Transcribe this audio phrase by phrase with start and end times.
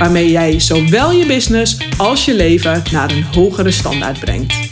[0.00, 4.68] waarmee jij zowel je business als je leven naar een hogere standaard brengt.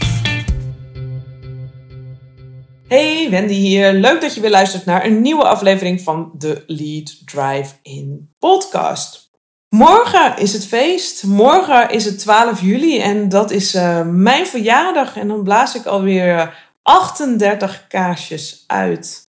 [2.87, 3.93] Hey, Wendy hier.
[3.93, 9.31] Leuk dat je weer luistert naar een nieuwe aflevering van de Lead Drive in podcast.
[9.69, 11.25] Morgen is het feest.
[11.25, 15.17] Morgen is het 12 juli en dat is uh, mijn verjaardag.
[15.17, 19.29] En dan blaas ik alweer 38 kaarsjes uit.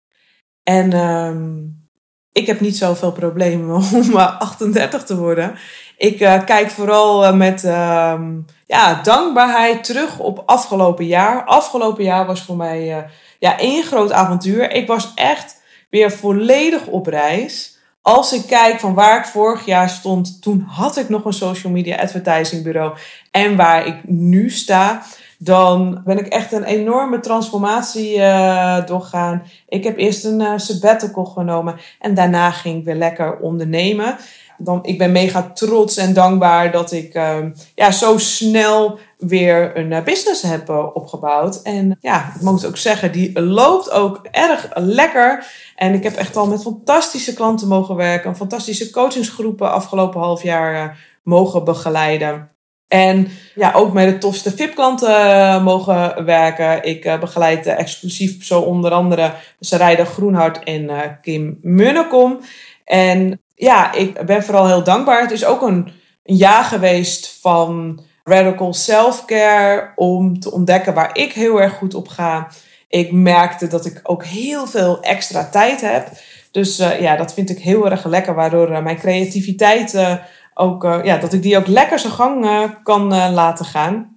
[0.63, 1.31] En uh,
[2.35, 5.55] ik heb niet zoveel problemen om 38 te worden.
[5.97, 8.13] Ik uh, kijk vooral uh, met uh,
[8.65, 11.43] ja, dankbaarheid terug op afgelopen jaar.
[11.43, 13.03] Afgelopen jaar was voor mij uh,
[13.39, 14.71] ja, één groot avontuur.
[14.71, 17.77] Ik was echt weer volledig op reis.
[18.01, 21.73] Als ik kijk van waar ik vorig jaar stond, toen had ik nog een social
[21.73, 22.97] media advertising bureau.
[23.31, 25.01] En waar ik nu sta,
[25.37, 29.43] dan ben ik echt een enorme transformatie uh, doorgaan.
[29.67, 34.17] Ik heb eerst een uh, sabbatical genomen en daarna ging ik weer lekker ondernemen
[34.57, 37.37] dan, ik ben mega trots en dankbaar dat ik uh,
[37.75, 41.61] ja, zo snel weer een uh, business heb uh, opgebouwd.
[41.61, 45.45] En ja, ik moet ook zeggen, die loopt ook erg lekker.
[45.75, 48.35] En ik heb echt al met fantastische klanten mogen werken.
[48.35, 52.49] Fantastische coachingsgroepen afgelopen half jaar uh, mogen begeleiden.
[52.87, 56.83] En ja, ook met de tofste VIP-klanten mogen werken.
[56.83, 60.89] Ik begeleid exclusief zo onder andere Sarayda Groenhart en
[61.21, 62.39] Kim Munnekom.
[62.85, 65.21] En ja, ik ben vooral heel dankbaar.
[65.21, 65.91] Het is ook een,
[66.27, 72.47] jaar geweest van radical self-care om te ontdekken waar ik heel erg goed op ga.
[72.87, 76.07] Ik merkte dat ik ook heel veel extra tijd heb.
[76.51, 80.15] Dus uh, ja, dat vind ik heel erg lekker, waardoor uh, mijn creativiteit uh,
[80.53, 84.14] ook, ja, dat ik die ook lekker zijn gang kan laten gaan.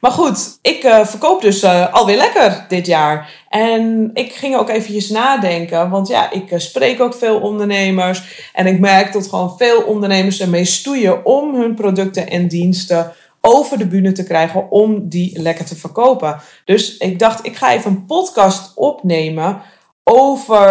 [0.00, 3.44] Maar goed, ik uh, verkoop dus uh, alweer lekker dit jaar.
[3.48, 8.50] En ik ging ook eventjes nadenken, want ja, ik uh, spreek ook veel ondernemers.
[8.52, 13.78] En ik merk dat gewoon veel ondernemers ermee stoeien om hun producten en diensten over
[13.78, 16.40] de bühne te krijgen om die lekker te verkopen.
[16.64, 19.62] Dus ik dacht, ik ga even een podcast opnemen
[20.04, 20.68] over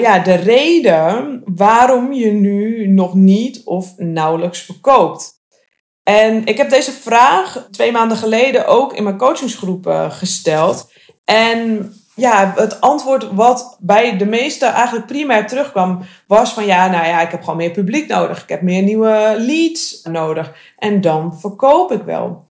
[0.00, 5.37] ja, de reden waarom je nu nog niet of nauwelijks verkoopt.
[6.08, 10.92] En ik heb deze vraag twee maanden geleden ook in mijn coachingsgroep uh, gesteld.
[11.24, 17.06] En ja, het antwoord wat bij de meesten eigenlijk primair terugkwam, was van ja, nou
[17.06, 18.42] ja, ik heb gewoon meer publiek nodig.
[18.42, 20.72] Ik heb meer nieuwe leads nodig.
[20.76, 22.50] En dan verkoop ik wel.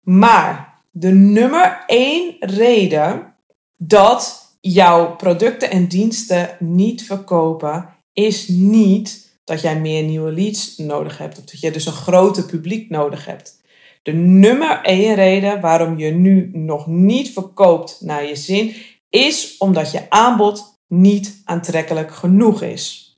[0.00, 3.34] Maar de nummer één reden
[3.76, 11.18] dat jouw producten en diensten niet verkopen, is niet dat jij meer nieuwe leads nodig
[11.18, 11.38] hebt.
[11.38, 13.62] Of dat je dus een groter publiek nodig hebt.
[14.02, 18.74] De nummer één reden waarom je nu nog niet verkoopt naar je zin,
[19.08, 23.14] is omdat je aanbod niet aantrekkelijk genoeg is.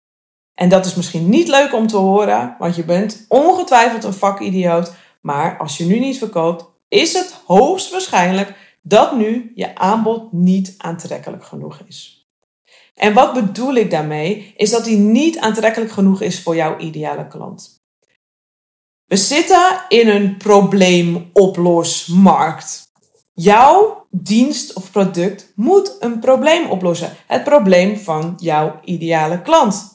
[0.54, 4.94] En dat is misschien niet leuk om te horen, want je bent ongetwijfeld een vakidioot.
[5.20, 11.44] Maar als je nu niet verkoopt, is het hoogstwaarschijnlijk dat nu je aanbod niet aantrekkelijk
[11.44, 12.21] genoeg is.
[13.02, 14.52] En wat bedoel ik daarmee?
[14.56, 17.82] Is dat die niet aantrekkelijk genoeg is voor jouw ideale klant.
[19.04, 22.90] We zitten in een probleemoplosmarkt.
[23.32, 27.16] Jouw dienst of product moet een probleem oplossen.
[27.26, 29.94] Het probleem van jouw ideale klant.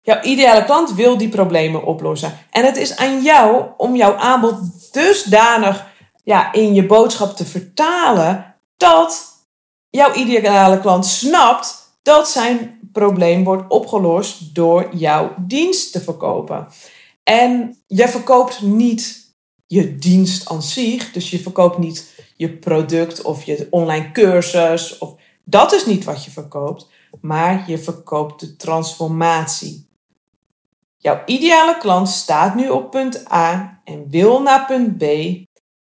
[0.00, 2.38] Jouw ideale klant wil die problemen oplossen.
[2.50, 5.86] En het is aan jou om jouw aanbod dusdanig
[6.24, 9.24] ja, in je boodschap te vertalen dat
[9.90, 16.66] jouw ideale klant snapt dat zijn probleem wordt opgelost door jouw dienst te verkopen.
[17.22, 19.34] En je verkoopt niet
[19.66, 25.14] je dienst aan zich, dus je verkoopt niet je product of je online cursus of
[25.44, 26.86] dat is niet wat je verkoopt,
[27.20, 29.88] maar je verkoopt de transformatie.
[30.96, 35.04] Jouw ideale klant staat nu op punt A en wil naar punt B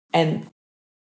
[0.10, 0.44] en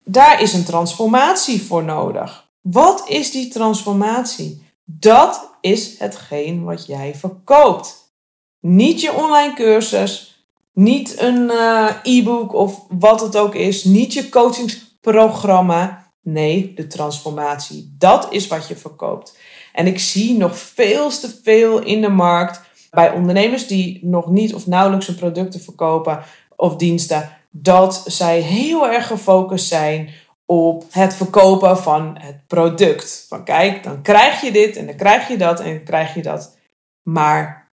[0.05, 2.51] daar is een transformatie voor nodig.
[2.61, 4.66] Wat is die transformatie?
[4.89, 8.15] Dat is hetgeen wat jij verkoopt.
[8.61, 14.29] Niet je online cursus, niet een uh, e-book of wat het ook is, niet je
[14.29, 16.11] coachingsprogramma.
[16.23, 17.95] Nee, de transformatie.
[17.99, 19.39] Dat is wat je verkoopt.
[19.73, 22.61] En ik zie nog veel te veel in de markt
[22.91, 26.23] bij ondernemers die nog niet of nauwelijks hun producten verkopen
[26.57, 30.11] of diensten, dat zij heel erg gefocust zijn
[30.47, 33.27] op het verkopen van het product.
[33.29, 36.23] Van kijk, dan krijg je dit en dan krijg je dat en dan krijg je
[36.23, 36.57] dat.
[37.03, 37.71] Maar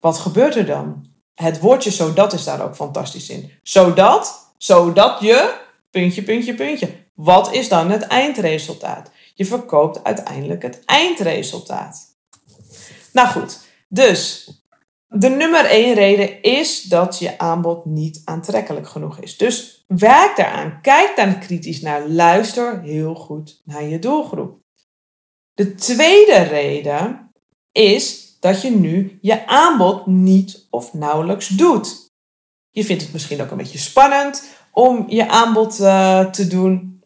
[0.00, 1.06] wat gebeurt er dan?
[1.34, 3.52] Het woordje zodat is daar ook fantastisch in.
[3.62, 5.54] Zodat, zodat je,
[5.90, 6.88] puntje, puntje, puntje.
[7.14, 9.10] Wat is dan het eindresultaat?
[9.34, 12.16] Je verkoopt uiteindelijk het eindresultaat.
[13.12, 13.58] Nou goed,
[13.88, 14.50] dus
[15.18, 19.36] de nummer één reden is dat je aanbod niet aantrekkelijk genoeg is.
[19.36, 20.78] Dus werk daaraan.
[20.82, 22.08] Kijk daar kritisch naar.
[22.08, 24.58] Luister heel goed naar je doelgroep.
[25.54, 27.32] De tweede reden
[27.72, 32.10] is dat je nu je aanbod niet of nauwelijks doet.
[32.70, 37.02] Je vindt het misschien ook een beetje spannend om je aanbod uh, te doen.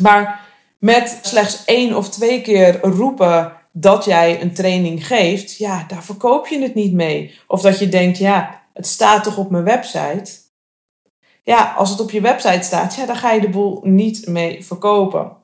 [0.00, 6.04] Maar met slechts één of twee keer roepen dat jij een training geeft, ja, daar
[6.04, 7.38] verkoop je het niet mee.
[7.46, 10.32] Of dat je denkt, ja, het staat toch op mijn website.
[11.42, 14.64] Ja, als het op je website staat, ja, dan ga je de boel niet mee
[14.64, 15.36] verkopen.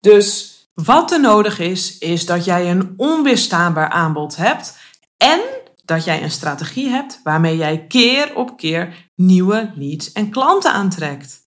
[0.00, 4.78] Dus wat er nodig is, is dat jij een onweerstaanbaar aanbod hebt
[5.16, 5.40] en
[5.84, 11.46] dat jij een strategie hebt waarmee jij keer op keer nieuwe leads en klanten aantrekt.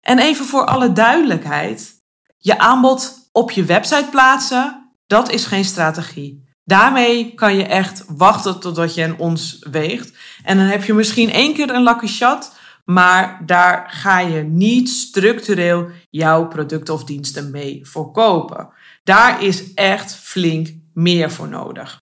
[0.00, 2.02] En even voor alle duidelijkheid,
[2.38, 6.44] je aanbod op je website plaatsen, dat is geen strategie.
[6.64, 10.16] Daarmee kan je echt wachten totdat je een ons weegt.
[10.42, 12.52] En dan heb je misschien één keer een lucky shot,
[12.84, 18.68] maar daar ga je niet structureel jouw producten of diensten mee verkopen.
[19.04, 22.04] Daar is echt flink meer voor nodig.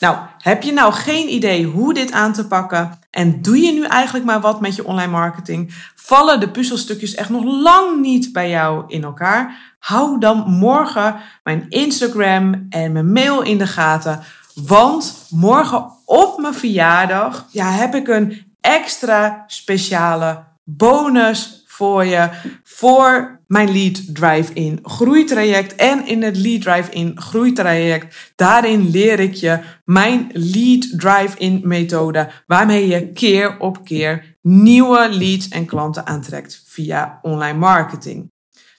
[0.00, 3.84] Nou, heb je nou geen idee hoe dit aan te pakken en doe je nu
[3.84, 5.74] eigenlijk maar wat met je online marketing?
[5.94, 9.74] Vallen de puzzelstukjes echt nog lang niet bij jou in elkaar?
[9.78, 14.20] Hou dan morgen mijn Instagram en mijn mail in de gaten,
[14.54, 22.28] want morgen op mijn verjaardag ja, heb ik een extra speciale bonus voor je
[22.64, 25.74] voor mijn Lead Drive-in groeitraject.
[25.74, 32.86] En in het Lead Drive-in groeitraject, daarin leer ik je mijn Lead Drive-in methode, waarmee
[32.86, 38.32] je keer op keer nieuwe leads en klanten aantrekt via online marketing.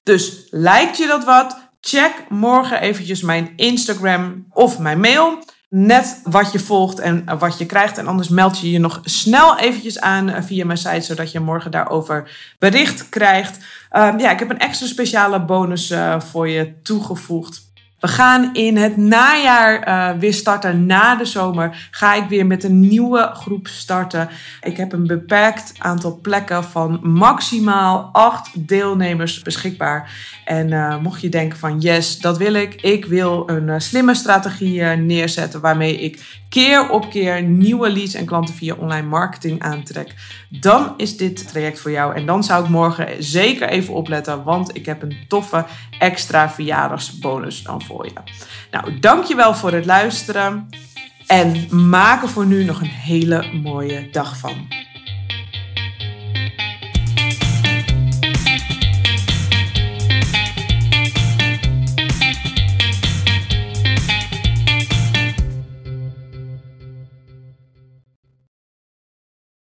[0.04, 1.70] Dus lijkt je dat wat?
[1.80, 5.44] Check morgen eventjes mijn Instagram of mijn mail
[5.74, 7.98] net wat je volgt en wat je krijgt.
[7.98, 11.40] En anders meld je je nog snel eventjes aan eh, via mijn site, zodat je
[11.40, 13.58] morgen daarover bericht krijgt.
[13.92, 17.71] Um, ja, ik heb een extra speciale bonus uh, voor je toegevoegd.
[18.02, 20.86] We gaan in het najaar uh, weer starten.
[20.86, 24.30] Na de zomer ga ik weer met een nieuwe groep starten.
[24.62, 30.12] Ik heb een beperkt aantal plekken van maximaal acht deelnemers beschikbaar.
[30.46, 32.82] En uh, mocht je denken van yes, dat wil ik.
[32.82, 38.26] Ik wil een uh, slimme strategie neerzetten waarmee ik keer op keer nieuwe leads en
[38.26, 40.14] klanten via online marketing aantrek.
[40.50, 42.16] Dan is dit traject voor jou.
[42.16, 45.66] En dan zou ik morgen zeker even opletten, want ik heb een toffe
[46.00, 48.14] extra verjaardagsbonus dan voor je.
[48.72, 50.70] Nou, dankjewel voor het luisteren.
[51.28, 54.81] En maak er voor nu nog een hele mooie dag van.